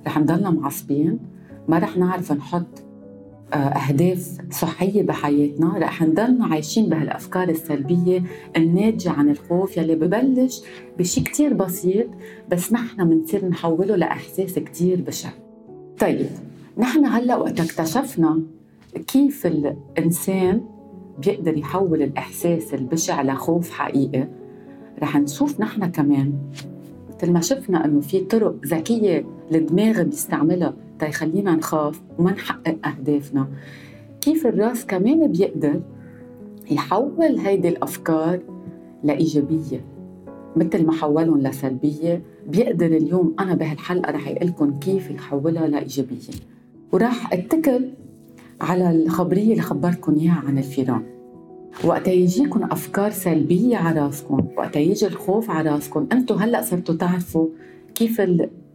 رح 0.07 0.19
نضلنا 0.19 0.49
معصبين. 0.49 1.19
ما 1.67 1.79
رح 1.79 1.97
نعرف 1.97 2.31
نحط 2.31 2.83
أهداف 3.53 4.37
صحية 4.51 5.03
بحياتنا. 5.03 5.77
رح 5.77 6.01
نضلنا 6.01 6.45
عايشين 6.45 6.89
بهالأفكار 6.89 7.49
السلبية. 7.49 8.23
الناتجة 8.57 9.09
عن 9.09 9.29
الخوف 9.29 9.77
يلي 9.77 9.95
ببلش 9.95 10.61
بشي 10.99 11.21
كتير 11.21 11.53
بسيط 11.53 12.07
بس 12.51 12.73
نحن 12.73 13.09
بنصير 13.09 13.45
نحوله 13.45 13.95
لإحساس 13.95 14.59
كتير 14.59 15.01
بشع. 15.01 15.29
طيب 15.99 16.27
نحن 16.77 17.05
هلأ 17.05 17.35
وقت 17.37 17.59
اكتشفنا 17.59 18.41
كيف 19.07 19.45
الإنسان 19.45 20.61
بيقدر 21.25 21.57
يحول 21.57 22.01
الإحساس 22.01 22.73
البشع 22.73 23.21
لخوف 23.21 23.71
حقيقي. 23.71 24.27
رح 25.01 25.17
نشوف 25.17 25.61
نحن 25.61 25.85
كمان 25.85 26.33
مثل 27.09 27.31
ما 27.31 27.41
شفنا 27.41 27.85
إنه 27.85 28.01
في 28.01 28.19
طرق 28.19 28.55
ذكية 28.65 29.25
الدماغ 29.51 30.03
بيستعملها 30.03 30.73
تيخلينا 30.99 31.55
نخاف 31.55 32.01
وما 32.17 32.31
نحقق 32.31 32.87
أهدافنا. 32.87 33.47
كيف 34.21 34.47
الرأس 34.47 34.85
كمان 34.85 35.31
بيقدر 35.31 35.81
يحول 36.71 37.37
هيدي 37.39 37.69
الأفكار 37.69 38.39
لإيجابية؟ 39.03 39.85
مثل 40.55 40.85
ما 40.85 40.91
حولهم 40.91 41.41
لسلبية 41.41 42.21
بيقدر 42.47 42.85
اليوم 42.85 43.35
أنا 43.39 43.55
بهالحلقة 43.55 44.11
رح 44.11 44.27
لكم 44.29 44.79
كيف 44.79 45.11
يحولها 45.11 45.67
لإيجابية. 45.67 46.33
وراح 46.91 47.33
أتكل 47.33 47.89
على 48.61 48.91
الخبرية 48.91 49.51
اللي 49.51 49.61
خبرتكم 49.61 50.15
إياها 50.15 50.43
عن 50.47 50.57
الفيران. 50.57 51.03
وقت 51.83 52.07
يجيكم 52.07 52.63
أفكار 52.63 53.11
سلبية 53.11 53.77
على 53.77 53.99
راسكم 54.05 54.47
وقت 54.57 54.75
يجي 54.75 55.07
الخوف 55.07 55.49
على 55.49 55.69
راسكم 55.69 56.07
أنتم 56.11 56.35
هلأ 56.35 56.61
صرتوا 56.61 56.95
تعرفوا 56.95 57.47
كيف 57.95 58.21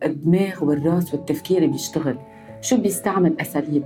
الدماغ 0.05 0.65
والراس 0.65 1.15
والتفكير 1.15 1.67
بيشتغل. 1.67 2.19
شو 2.61 2.77
بيستعمل 2.77 3.41
أساليب؟ 3.41 3.85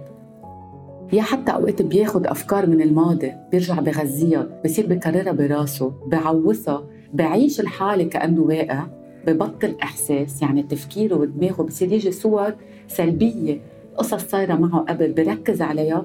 يا 1.13 1.23
حتى 1.23 1.53
أوقات 1.53 1.83
بياخد 1.83 2.27
أفكار 2.27 2.67
من 2.67 2.81
الماضي 2.81 3.33
بيرجع 3.51 3.81
بغذيها 3.81 4.61
بصير 4.65 4.87
بكررها 4.87 5.33
براسه 5.33 5.93
بعوثها 6.07 6.85
بعيش 7.15 7.61
الحالة 7.61 8.05
كأنه 8.05 8.43
واقع 8.43 8.87
ببطل 9.27 9.77
إحساس 9.83 10.43
يعني 10.43 10.63
تفكيره 10.63 11.17
ودماغه 11.17 11.63
بصير 11.63 11.93
يجي 11.93 12.13
صور 12.13 12.55
سلبية 12.89 13.61
قصص 13.97 14.25
صايرة 14.25 14.55
معه 14.55 14.81
قبل 14.81 15.13
بركز 15.13 15.63
عليها 15.63 16.05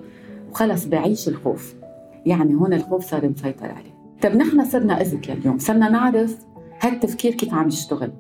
وخلص 0.52 0.86
بعيش 0.86 1.28
الخوف. 1.28 1.76
يعني 2.26 2.56
هون 2.56 2.74
الخوف 2.74 3.06
صار 3.06 3.30
مسيطر 3.30 3.66
عليه. 3.66 3.94
طيب 4.22 4.36
نحن 4.36 4.66
صرنا 4.66 5.02
اذكياء 5.02 5.38
اليوم 5.38 5.60
صرنا 5.60 5.90
نعرف 5.90 6.38
هالتفكير 6.82 7.32
كيف 7.32 7.54
عم 7.54 7.68
يشتغل. 7.68 8.12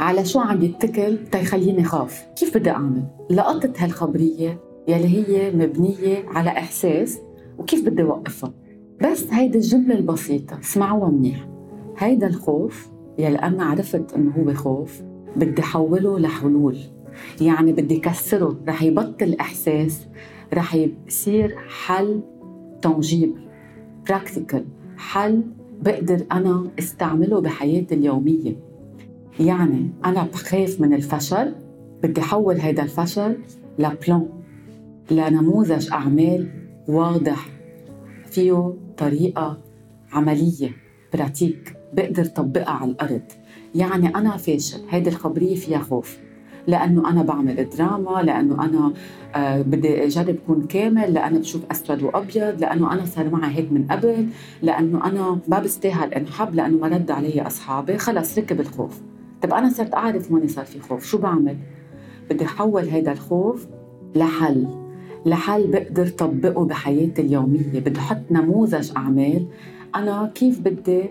على 0.00 0.24
شو 0.24 0.40
عم 0.40 0.62
يتكل 0.62 1.18
تيخليني 1.32 1.84
خاف؟ 1.84 2.26
كيف 2.36 2.56
بدي 2.56 2.70
أعمل؟ 2.70 3.02
لقطت 3.30 3.80
هالخبرية 3.80 4.60
يلي 4.88 5.06
هي 5.06 5.50
مبنية 5.50 6.28
على 6.28 6.50
إحساس 6.50 7.18
وكيف 7.58 7.84
بدي 7.86 8.02
أوقفها؟ 8.02 8.52
بس 9.02 9.26
هيدي 9.32 9.58
الجملة 9.58 9.94
البسيطة 9.94 10.58
اسمعوها 10.60 11.10
منيح. 11.10 11.48
هيدا 11.98 12.26
الخوف 12.26 12.88
يلي 13.18 13.38
أنا 13.38 13.64
عرفت 13.64 14.12
إنه 14.14 14.30
هو 14.30 14.54
خوف 14.54 15.02
بدي 15.36 15.62
حوله 15.62 16.18
لحلول. 16.18 16.78
يعني 17.40 17.72
بدي 17.72 17.98
كسره 17.98 18.56
رح 18.68 18.82
يبطل 18.82 19.36
إحساس 19.40 20.06
رح 20.54 20.74
يصير 21.08 21.56
حل 21.86 22.20
تنجيب 22.82 23.34
براكتيكال 24.08 24.64
حل 24.96 25.42
بقدر 25.82 26.26
أنا 26.32 26.68
استعمله 26.78 27.40
بحياتي 27.40 27.94
اليومية. 27.94 28.71
يعني 29.40 29.90
أنا 30.04 30.22
بخاف 30.24 30.80
من 30.80 30.94
الفشل 30.94 31.54
بدي 32.02 32.20
احول 32.20 32.60
هذا 32.60 32.82
الفشل 32.82 33.36
لبلان 33.78 34.28
لنموذج 35.10 35.92
أعمال 35.92 36.48
واضح 36.88 37.46
فيه 38.30 38.74
طريقة 38.98 39.58
عملية 40.12 40.70
براتيك 41.14 41.76
بقدر 41.92 42.24
طبقها 42.24 42.70
على 42.70 42.90
الأرض. 42.90 43.22
يعني 43.74 44.08
أنا 44.08 44.36
فاشل 44.36 44.78
هيدي 44.90 45.10
الخبرية 45.10 45.54
فيها 45.54 45.78
خوف 45.78 46.18
لأنه 46.66 47.10
أنا 47.10 47.22
بعمل 47.22 47.68
دراما 47.78 48.22
لأنه 48.22 48.64
أنا 48.64 48.92
آه 49.34 49.62
بدي 49.62 50.04
أجرب 50.06 50.36
كون 50.46 50.62
كامل 50.66 51.14
لأنه 51.14 51.38
بشوف 51.38 51.62
أسود 51.70 52.02
وأبيض 52.02 52.60
لأنه 52.60 52.92
أنا 52.92 53.04
صار 53.04 53.30
معي 53.30 53.54
هيك 53.54 53.72
من 53.72 53.86
قبل 53.90 54.26
لأنه 54.62 55.06
أنا 55.06 55.38
ما 55.48 55.58
بستاهل 55.58 56.14
إنحب 56.14 56.54
لأنه 56.54 56.78
ما 56.78 56.88
رد 56.88 57.10
علي 57.10 57.42
أصحابي 57.46 57.98
خلص 57.98 58.38
ركب 58.38 58.60
الخوف. 58.60 59.00
طب 59.42 59.54
أنا 59.54 59.68
صرت 59.68 59.94
اعرف 59.94 60.32
هون 60.32 60.48
صار 60.48 60.64
في 60.64 60.80
خوف. 60.80 61.04
شو 61.04 61.18
بعمل؟ 61.18 61.56
بدي 62.30 62.44
أحول 62.44 62.88
هيدا 62.88 63.12
الخوف 63.12 63.66
لحل. 64.14 64.66
لحل 65.26 65.66
بقدر 65.66 66.06
طبقه 66.08 66.64
بحياتي 66.64 67.22
اليومية. 67.22 67.80
بدي 67.80 67.98
أحط 67.98 68.22
نموذج 68.30 68.92
أعمال. 68.96 69.46
أنا 69.94 70.32
كيف 70.34 70.60
بدي؟ 70.60 71.04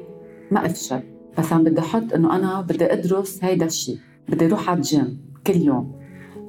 ما 0.52 0.64
بس 1.38 1.54
عم 1.54 1.64
بدي 1.64 1.80
أحط 1.80 2.14
إنه 2.14 2.36
أنا 2.36 2.62
بدي 2.62 2.94
أدرس 2.94 3.44
هيدا 3.44 3.66
الشيء 3.66 3.98
بدي 4.30 4.46
أروح 4.46 4.70
على 4.70 4.78
الجيم 4.78 5.18
كل 5.48 5.56
يوم. 5.56 5.92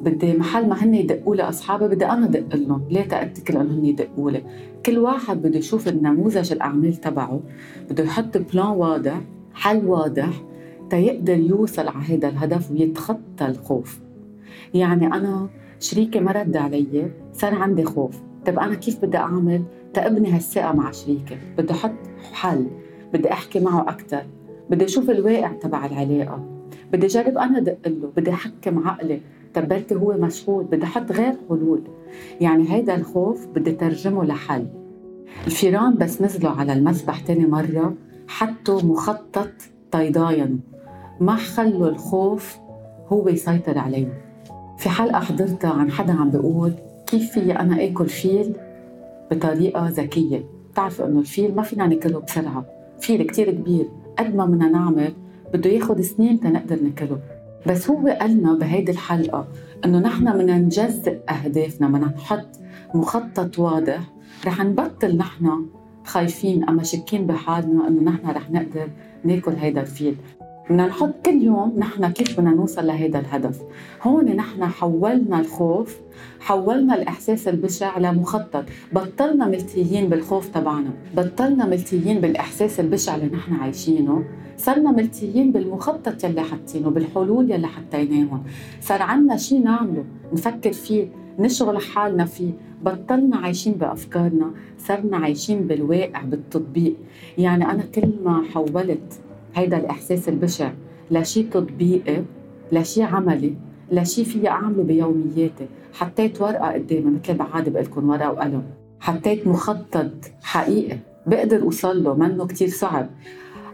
بدي 0.01 0.37
محل 0.37 0.69
ما 0.69 0.85
هن 0.85 0.95
يدقوا 0.95 1.37
لي 1.37 1.43
أصحابي 1.43 1.89
بدي 1.89 2.07
أنا 2.07 2.27
ادق 2.27 2.57
لهم. 2.57 2.85
ليه 2.91 3.03
تأتكل 3.03 3.57
إنهم 3.57 3.79
هن 3.79 3.85
يدقوا 3.85 4.31
لي؟ 4.31 4.43
كل 4.87 4.99
واحد 4.99 5.43
بده 5.43 5.59
يشوف 5.59 5.89
النموذج 5.89 6.53
الأعمال 6.53 6.97
تبعه. 6.97 7.41
بده 7.91 8.05
يحط 8.05 8.39
plan 8.39 8.67
واضح 8.67 9.21
حل 9.55 9.87
واضح. 9.87 10.43
تيقدر 10.93 11.39
يوصل 11.39 11.89
على 11.89 12.05
هذا 12.05 12.29
الهدف 12.29 12.71
ويتخطى 12.71 13.47
الخوف. 13.47 14.01
يعني 14.75 15.07
أنا 15.07 15.49
شريكي 15.81 16.21
ما 16.21 16.33
رد 16.33 16.57
علي 16.57 17.11
صار 17.33 17.55
عندي 17.55 17.85
خوف. 17.85 18.21
طيب 18.47 18.59
أنا 18.59 18.75
كيف 18.75 19.05
بدي 19.05 19.17
أعمل؟ 19.17 19.63
تابني 19.95 20.33
هالثقة 20.33 20.73
مع 20.73 20.91
شريكي. 20.91 21.37
بدي 21.59 21.73
أحط 21.73 21.95
حل 22.33 22.67
بدي 23.13 23.33
أحكي 23.33 23.61
معه 23.61 23.81
أكثر 23.81 24.23
بدي 24.71 24.85
أشوف 24.85 25.11
الواقع 25.11 25.53
تبع 25.53 25.87
العلاقة. 25.87 26.45
بدي 26.93 27.07
أجرب 27.07 27.39
أنا 27.39 27.59
أدق 27.59 27.89
له 27.89 28.13
بدي 28.17 28.31
احكم 28.31 28.89
عقلي. 28.89 29.21
طب 29.55 29.69
بركي 29.69 29.95
هو 29.95 30.13
مشغول 30.13 30.65
بدي 30.65 30.85
أحط 30.85 31.13
غير 31.13 31.35
حلول 31.49 31.83
يعني 32.41 32.73
هيدا 32.73 32.95
الخوف 32.95 33.47
بدي 33.47 33.73
ترجمه 33.73 34.25
لحل. 34.25 34.67
الفيران 35.47 35.95
بس 35.95 36.23
نزلوا 36.23 36.51
على 36.51 36.73
المسبح 36.73 37.21
تاني 37.21 37.47
مرة 37.47 37.95
حطوا 38.29 38.83
مخطط 38.83 39.53
طيداين 39.91 40.72
ما 41.23 41.37
خلوا 41.37 41.89
الخوف 41.89 42.59
هو 43.09 43.29
يسيطر 43.29 43.79
عليهم 43.79 44.13
في 44.79 44.89
حلقة 44.89 45.21
حضرتها 45.21 45.71
عن 45.71 45.91
حدا 45.91 46.13
عم 46.13 46.31
بيقول 46.31 46.73
كيف 47.07 47.33
في 47.33 47.53
أنا 47.53 47.85
آكل 47.85 48.09
فيل 48.09 48.57
بطريقة 49.31 49.89
ذكية. 49.89 50.45
بتعرفوا 50.73 51.07
إنه 51.07 51.21
الفيل 51.21 51.55
ما 51.55 51.63
فينا 51.63 51.87
ناكله 51.87 52.21
بسرعة. 52.21 52.65
فيل 53.01 53.23
كتير 53.23 53.51
كبير. 53.51 53.89
قد 54.19 54.35
ما 54.35 54.47
بدنا 54.47 54.69
نعمل 54.69 55.13
بده 55.55 55.71
ياخد 55.71 56.01
سنين 56.01 56.41
تنقدر 56.41 56.83
ناكله. 56.83 57.19
بس 57.67 57.91
هو 57.91 58.09
قالنا 58.21 58.55
بهيدي 58.55 58.93
الحلقة 58.93 59.49
إنه 59.85 59.99
نحن 59.99 60.33
بدنا 60.33 60.59
نجزء 60.59 61.19
أهدافنا 61.29 61.89
بدنا 61.89 62.07
نحط 62.07 62.49
مخطط 62.95 63.59
واضح. 63.59 64.01
رح 64.47 64.65
نبطل 64.65 65.17
نحن 65.17 65.67
خايفين 66.05 66.69
أما 66.69 66.83
شاكين 66.83 67.27
بحالنا 67.27 67.89
إنه 67.89 68.03
نحن 68.03 68.31
رح 68.31 68.51
نقدر 68.51 68.89
ناكل 69.25 69.53
هيدا 69.53 69.81
الفيل. 69.81 70.17
بدنا 70.73 70.87
نحط 70.87 71.15
كل 71.27 71.43
يوم 71.43 71.75
نحن 71.79 72.07
كيف 72.07 72.41
بدنا 72.41 72.51
نوصل 72.51 72.87
لهذا 72.87 73.19
الهدف. 73.19 73.63
هون 74.03 74.25
نحن 74.25 74.65
حولنا 74.65 75.41
الخوف 75.41 76.01
حولنا 76.41 76.95
الإحساس 76.95 77.49
البشع 77.49 77.99
لمخطط. 77.99 78.65
بطلنا 78.93 79.47
ملتيين 79.47 80.09
بالخوف 80.09 80.49
تبعنا. 80.49 80.91
بطلنا 81.17 81.67
ملتيين 81.67 82.21
بالإحساس 82.21 82.81
البشع 82.81 83.17
اللي 83.17 83.27
نحن 83.27 83.55
عايشينه. 83.55 84.25
صرنا 84.57 84.91
ملتيين 84.91 85.53
بالمخطط 85.53 86.25
يلي 86.25 86.43
حاطينه 86.43 86.91
بالحلول 86.91 87.51
يلي 87.51 87.67
حطيناهم. 87.67 88.43
صار 88.81 89.03
عنا 89.03 89.37
شيء 89.37 89.65
نعمله 89.65 90.05
نفكر 90.33 90.73
فيه 90.73 91.09
نشغل 91.39 91.79
حالنا 91.79 92.25
فيه. 92.25 92.53
بطلنا 92.83 93.37
عايشين 93.37 93.73
بأفكارنا 93.73 94.51
صرنا 94.79 95.17
عايشين 95.17 95.67
بالواقع 95.67 96.23
بالتطبيق. 96.23 96.95
يعني 97.39 97.65
أنا 97.71 97.83
كل 97.83 98.13
ما 98.25 98.43
حولت 98.55 99.21
هيدا 99.55 99.77
الإحساس 99.77 100.29
البشع. 100.29 100.73
لشيء 101.11 101.49
تطبيقي 101.51 102.23
لشيء 102.73 103.05
عملي 103.05 103.55
لشيء 103.93 104.25
فيي 104.25 104.49
أعمله 104.49 104.83
بيومياتي. 104.83 105.67
حطيت 105.93 106.43
ورقة 106.43 106.73
قدامي 106.73 107.19
مثل 107.25 107.35
بعادة 107.35 107.71
بقول 107.71 107.85
لكم 107.85 108.09
ورقة 108.09 108.31
وقلم. 108.33 108.63
حطيت 109.01 109.47
مخطط 109.47 110.13
حقيقي 110.43 110.99
بقدر 111.27 111.63
أوصل 111.63 112.05
له 112.05 112.15
منه 112.15 112.47
كتير 112.47 112.69
صعب. 112.69 113.11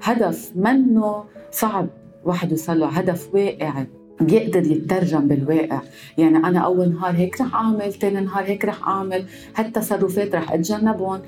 هدف 0.02 0.52
منه 0.56 1.24
صعب 1.50 1.86
واحد 2.24 2.50
يوصل 2.50 2.80
له 2.80 2.86
هدف 2.86 3.34
واقعي. 3.34 3.86
بيقدر 4.20 4.66
يترجم 4.66 5.28
بالواقع. 5.28 5.80
يعني 6.18 6.36
أنا 6.36 6.58
أول 6.58 6.88
نهار 6.88 7.14
هيك 7.14 7.40
رح 7.40 7.54
أعمل 7.54 7.92
ثاني 7.92 8.20
نهار 8.20 8.44
هيك 8.44 8.64
رح 8.64 8.88
أعمل. 8.88 9.24
هالتصرفات 9.56 10.34
رح 10.34 10.52
أتجنبهم. 10.52 11.20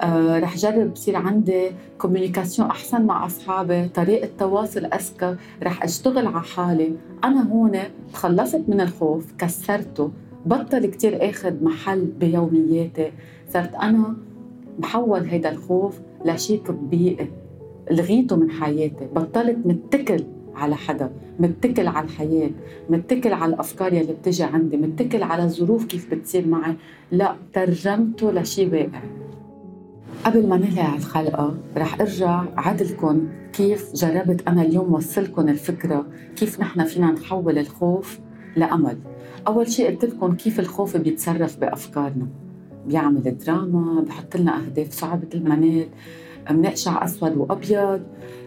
آه 0.00 0.38
رح 0.38 0.56
جرب 0.56 0.92
يصير 0.92 1.16
عندي 1.16 1.70
كوميونيكاسيون 1.98 2.68
أحسن 2.68 3.02
مع 3.02 3.26
أصحابي. 3.26 3.88
طريقة 3.88 4.28
تواصل 4.38 4.84
أذكى. 4.84 5.36
رح 5.62 5.84
أشتغل 5.84 6.26
على 6.26 6.42
حالي. 6.42 6.92
أنا 7.24 7.52
هون 7.52 7.78
تخلصت 8.12 8.62
من 8.68 8.80
الخوف 8.80 9.32
كسرته. 9.38 10.10
بطل 10.46 10.86
كتير 10.86 11.30
آخذ 11.30 11.64
محل 11.64 12.04
بيومياتي. 12.04 13.12
صرت 13.48 13.74
أنا 13.74 14.16
بحول 14.78 15.20
هيدا 15.20 15.50
الخوف 15.50 15.98
لشيء 16.24 16.62
تطبيقي 16.62 17.26
لغيته 17.90 18.36
من 18.36 18.50
حياتي. 18.50 19.06
بطلت 19.14 19.58
متكل. 19.64 20.24
على 20.54 20.76
حدا 20.76 21.10
متكل 21.40 21.86
على 21.86 22.04
الحياة 22.04 22.50
متكل 22.90 23.32
على 23.32 23.54
الأفكار 23.54 23.92
يلي 23.92 24.12
بتجي 24.12 24.44
عندي 24.44 24.76
متكل 24.76 25.22
على 25.22 25.44
الظروف 25.44 25.84
كيف 25.84 26.10
بتصير 26.10 26.46
معي. 26.48 26.76
لا 27.12 27.36
ترجمته 27.52 28.32
لشيء 28.32 28.72
واقع. 28.72 29.02
قبل 30.24 30.48
ما 30.48 30.56
ننهي 30.56 30.96
الحلقة 30.96 31.54
رح 31.76 32.00
ارجع 32.00 32.44
عدلكم 32.56 33.28
كيف 33.52 33.92
جربت 33.94 34.48
أنا 34.48 34.62
اليوم 34.62 34.92
وصلكم 34.92 35.48
الفكرة 35.48 36.06
كيف 36.36 36.60
نحن 36.60 36.84
فينا 36.84 37.12
نحول 37.12 37.58
الخوف 37.58 38.18
لأمل. 38.56 38.98
أول 39.46 39.68
شيء 39.68 39.90
قلت 39.90 40.04
لكم 40.04 40.34
كيف 40.34 40.60
الخوف 40.60 40.96
بيتصرف 40.96 41.58
بأفكارنا. 41.58 42.26
بيعمل 42.86 43.38
دراما 43.38 44.04
بحط 44.08 44.36
لنا 44.36 44.58
أهداف 44.58 44.92
صعبة 44.92 45.28
المنال. 45.34 45.86
منقشع 46.50 47.04
أسود 47.04 47.36
وأبيض. 47.36 48.00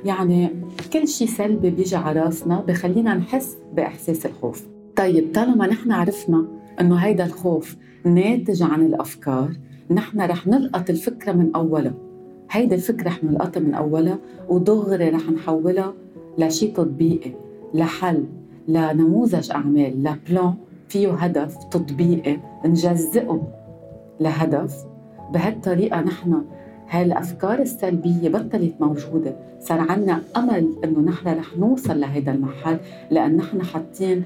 يعني 0.05 0.49
كل 0.93 1.07
شيء 1.07 1.27
سلبي 1.27 1.69
بيجي 1.69 1.95
على 1.95 2.21
راسنا 2.21 2.59
بخلينا 2.67 3.13
نحس 3.13 3.57
بإحساس 3.73 4.25
الخوف. 4.25 4.67
طيب 4.95 5.33
طالما 5.35 5.67
نحن 5.67 5.91
عرفنا 5.91 6.45
إنه 6.81 6.95
هيدا 6.95 7.25
الخوف 7.25 7.75
ناتج 8.05 8.63
عن 8.63 8.85
الأفكار 8.85 9.49
نحن 9.91 10.21
رح 10.21 10.47
نلقط 10.47 10.89
الفكرة 10.89 11.31
من 11.31 11.51
أولها. 11.55 11.93
هيدي 12.51 12.75
الفكرة 12.75 13.07
رح 13.07 13.23
نلقطها 13.23 13.59
من 13.59 13.73
أولها 13.73 14.17
ودغري 14.49 15.09
رح 15.09 15.29
نحولها 15.29 15.93
لشيء 16.37 16.73
تطبيقي 16.73 17.31
لحل 17.73 18.25
لنموذج 18.67 19.51
أعمال 19.51 20.03
لبلان 20.03 20.53
فيه 20.89 21.11
هدف 21.13 21.57
تطبيقي 21.63 22.37
نجزئه 22.65 23.47
لهدف. 24.19 24.75
بهالطريقة 25.33 26.01
نحن 26.01 26.41
هاي 26.91 27.03
الأفكار 27.03 27.59
السلبية 27.59 28.29
بطلت 28.29 28.73
موجودة؟ 28.79 29.35
صار 29.59 29.79
عنا 29.79 30.21
أمل 30.37 30.75
أنه 30.83 30.99
نحن 30.99 31.27
رح 31.27 31.57
نوصل 31.57 31.99
لهذا 31.99 32.31
المحل 32.31 32.77
لأن 33.11 33.37
نحن 33.37 33.63
حاطين 33.63 34.23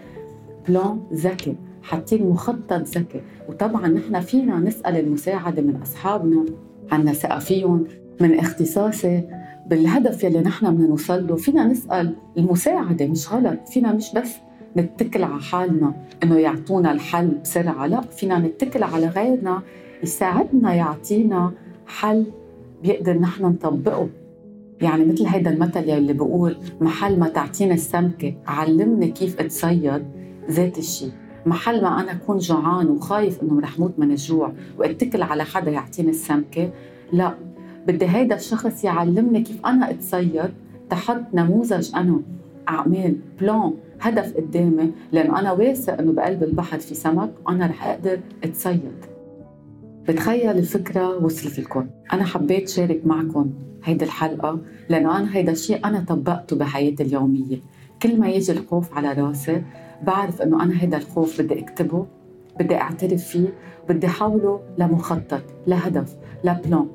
بلان 0.67 0.99
ذكي 1.13 1.55
حاطين 1.83 2.29
مخطط 2.29 2.73
ذكي. 2.97 3.21
وطبعا 3.49 3.87
نحن 3.87 4.19
فينا 4.19 4.59
نسأل 4.59 4.99
المساعدة 4.99 5.61
من 5.61 5.75
أصحابنا 5.81 6.45
عنا 6.91 7.13
ثقه 7.13 7.39
فيهم 7.39 7.83
من 8.21 8.39
اختصاصي. 8.39 9.23
بالهدف 9.67 10.23
يلي 10.23 10.39
نحن 10.39 10.75
بدنا 10.75 10.87
نوصل 10.87 11.27
له 11.27 11.35
فينا 11.35 11.67
نسأل 11.67 12.15
المساعدة 12.37 13.07
مش 13.07 13.33
غلط. 13.33 13.67
فينا 13.67 13.93
مش 13.93 14.13
بس 14.13 14.31
نتكل 14.77 15.23
على 15.23 15.41
حالنا 15.41 15.93
إنه 16.23 16.37
يعطونا 16.39 16.91
الحل 16.91 17.27
بسرعة 17.27 17.87
لا 17.87 18.01
فينا 18.01 18.39
نتكل 18.39 18.83
على 18.83 19.07
غيرنا 19.07 19.61
يساعدنا 20.03 20.73
يعطينا 20.73 21.51
حل 21.87 22.25
بيقدر 22.83 23.19
نحن 23.19 23.45
نطبقه. 23.45 24.09
يعني 24.81 25.05
مثل 25.05 25.25
هيدا 25.25 25.51
المثل 25.51 25.89
يلي 25.89 26.13
بيقول 26.13 26.55
محل 26.81 27.19
ما 27.19 27.27
تعطيني 27.29 27.73
السمكة 27.73 28.35
علمني 28.47 29.07
كيف 29.07 29.39
أتصيد 29.39 30.03
ذات 30.49 30.77
الشيء 30.77 31.11
محل 31.45 31.81
ما 31.81 32.01
أنا 32.01 32.11
أكون 32.11 32.37
جوعان 32.37 32.87
وخايف 32.89 33.43
إنه 33.43 33.59
رح 33.59 33.79
موت 33.79 33.93
من 33.99 34.11
الجوع 34.11 34.53
وأتكل 34.77 35.23
على 35.23 35.43
حدا 35.43 35.71
يعطيني 35.71 36.09
السمكة. 36.09 36.69
لا 37.13 37.33
بدي 37.87 38.05
هيدا 38.05 38.35
الشخص 38.35 38.83
يعلمني 38.83 39.41
كيف 39.41 39.65
أنا 39.65 39.89
أتصيد 39.89 40.53
تحط 40.89 41.21
نموذج 41.33 41.95
أنا. 41.95 42.21
أعمال 42.69 43.15
بلان 43.41 43.73
هدف 44.01 44.37
قدامي. 44.37 44.91
لأنه 45.11 45.39
أنا 45.39 45.51
واثق 45.51 45.99
إنه 45.99 46.11
بقلب 46.11 46.43
البحر 46.43 46.79
في 46.79 46.95
سمك 46.95 47.31
وأنا 47.47 47.65
رح 47.65 47.87
أقدر 47.87 48.19
أتصيد. 48.43 49.14
بتخيل 50.07 50.57
الفكرة 50.57 51.23
وصلت 51.23 51.59
لكم. 51.59 51.87
أنا 52.13 52.23
حبيت 52.23 52.69
شارك 52.69 53.01
معكم 53.05 53.53
هيدي 53.83 54.05
الحلقة 54.05 54.59
لأنه 54.89 55.17
أنا 55.17 55.35
هيدا 55.35 55.51
الشيء 55.51 55.85
أنا 55.85 56.05
طبقته 56.07 56.55
بحياتي 56.55 57.03
اليومية. 57.03 57.57
كل 58.01 58.19
ما 58.19 58.29
يجي 58.29 58.51
الخوف 58.51 58.93
على 58.97 59.13
راسي 59.13 59.63
بعرف 60.03 60.41
إنه 60.41 60.63
أنا 60.63 60.81
هيدا 60.81 60.97
الخوف 60.97 61.41
بدي 61.41 61.59
أكتبه 61.59 62.05
بدي 62.59 62.75
أعترف 62.75 63.23
فيه 63.23 63.53
بدي 63.89 64.07
أحوله 64.07 64.59
لمخطط 64.77 65.43
لهدف 65.67 66.15
لبلان. 66.43 66.87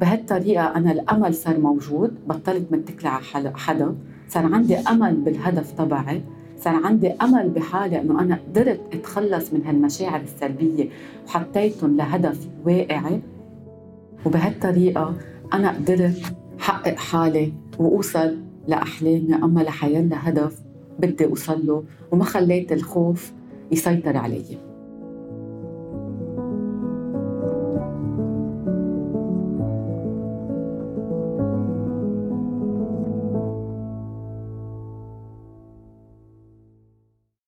بهالطريقة 0.00 0.76
أنا 0.76 0.92
الأمل 0.92 1.34
صار 1.34 1.60
موجود 1.60 2.14
بطلت 2.26 2.72
متكلة 2.72 3.10
على 3.34 3.52
حدا. 3.54 3.94
صار 4.28 4.54
عندي 4.54 4.76
أمل 4.76 5.14
بالهدف 5.14 5.72
تبعي. 5.72 6.22
صار 6.58 6.74
عندي 6.86 7.10
أمل 7.10 7.48
بحالي 7.48 8.00
إنه 8.00 8.20
أنا 8.20 8.38
قدرت 8.48 8.80
أتخلص 8.92 9.52
من 9.52 9.64
هالمشاعر 9.66 10.20
السلبية 10.20 10.88
وحطيتهم 11.26 11.96
لهدف 11.96 12.48
واقعي. 12.64 13.20
وبهالطريقة 14.26 15.14
أنا 15.52 15.70
قدرت 15.70 16.22
حقق 16.58 16.96
حالي 16.96 17.52
وأوصل 17.78 18.36
لأحلامي. 18.66 19.34
أما 19.34 19.60
لحيلا 19.60 20.28
هدف 20.28 20.60
بدي 20.98 21.24
أوصل 21.24 21.66
له 21.66 21.84
وما 22.12 22.24
خليت 22.24 22.72
الخوف 22.72 23.32
يسيطر 23.72 24.16
علي. 24.16 24.67